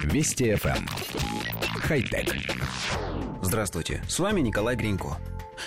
[0.00, 0.76] Вести FM.
[0.76, 0.86] Эм.
[1.80, 2.34] Хай-тек.
[3.42, 5.18] Здравствуйте, с вами Николай Гринько.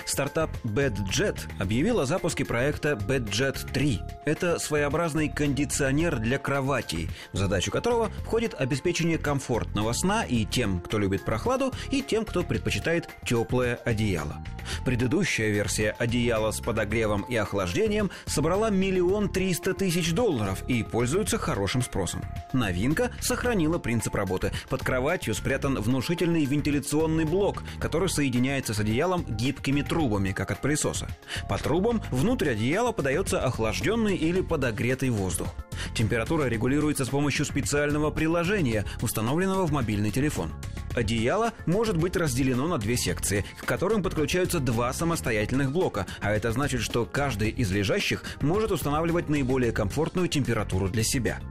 [0.06, 4.02] Стартап BadJet объявил о запуске проекта BadJet 3.
[4.26, 11.00] Это своеобразный кондиционер для кроватей, в задачу которого входит обеспечение комфортного сна и тем, кто
[11.00, 14.44] любит прохладу, и тем, кто предпочитает теплое одеяло.
[14.86, 21.82] Предыдущая версия одеяла с подогревом и охлаждением собрала миллион триста тысяч долларов и пользуется хорошим
[21.82, 22.22] спросом.
[22.54, 24.52] Новинка сохранила принцип работы.
[24.70, 31.08] Под кроватью спрятан внушительный вентиляционный блок, который соединяется с одеялом гибкими трубами, как от пылесоса.
[31.50, 35.48] По трубам внутрь одеяла подается охлажденный или подогретый воздух.
[35.96, 40.52] Температура регулируется с помощью специального приложения, установленного в мобильный телефон.
[40.96, 46.52] Одеяло может быть разделено на две секции, к которым подключаются два самостоятельных блока, а это
[46.54, 51.42] значит, что каждый из лежащих может устанавливать наиболее комфортную температуру для себя.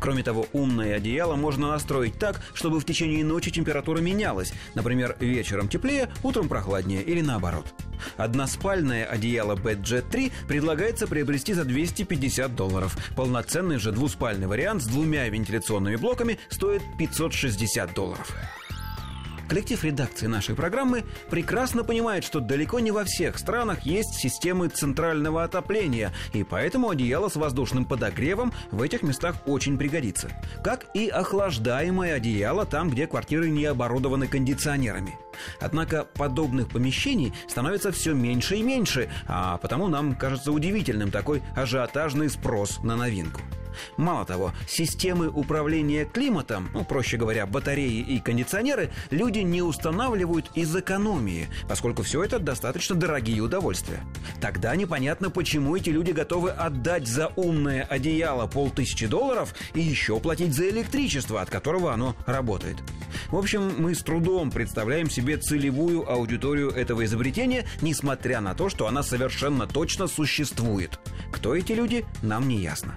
[0.00, 5.68] Кроме того, умное одеяло можно настроить так, чтобы в течение ночи температура менялась, например, вечером
[5.68, 7.66] теплее, утром прохладнее или наоборот.
[8.16, 12.96] Односпальное одеяло Bedjet 3 предлагается приобрести за 250 долларов.
[13.16, 18.32] Полноценный же двуспальный вариант с двумя вентиляционными блоками стоит 560 долларов.
[19.52, 25.44] Коллектив редакции нашей программы прекрасно понимает, что далеко не во всех странах есть системы центрального
[25.44, 30.30] отопления, и поэтому одеяло с воздушным подогревом в этих местах очень пригодится.
[30.64, 35.18] Как и охлаждаемое одеяло там, где квартиры не оборудованы кондиционерами.
[35.60, 42.30] Однако подобных помещений становится все меньше и меньше, а потому нам кажется удивительным такой ажиотажный
[42.30, 43.42] спрос на новинку.
[43.96, 50.74] Мало того, системы управления климатом, ну, проще говоря, батареи и кондиционеры, люди не устанавливают из
[50.74, 54.00] экономии, поскольку все это достаточно дорогие удовольствия.
[54.40, 60.54] Тогда непонятно, почему эти люди готовы отдать за умное одеяло полтысячи долларов и еще платить
[60.54, 62.76] за электричество, от которого оно работает.
[63.28, 68.86] В общем, мы с трудом представляем себе целевую аудиторию этого изобретения, несмотря на то, что
[68.86, 70.98] она совершенно точно существует.
[71.32, 72.94] Кто эти люди, нам не ясно.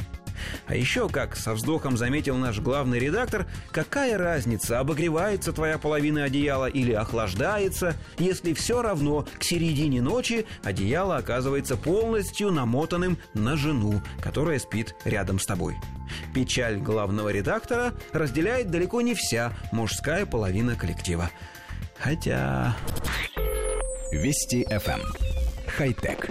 [0.67, 6.67] А еще, как со вздохом заметил наш главный редактор, какая разница, обогревается твоя половина одеяла
[6.67, 14.59] или охлаждается, если все равно к середине ночи одеяло оказывается полностью намотанным на жену, которая
[14.59, 15.75] спит рядом с тобой.
[16.33, 21.29] Печаль главного редактора разделяет далеко не вся мужская половина коллектива.
[21.97, 22.75] Хотя...
[24.11, 25.01] Вести FM.
[25.01, 25.35] Эм.
[25.67, 26.29] Хай-тек.